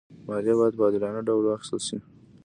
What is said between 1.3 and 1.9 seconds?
واخېستل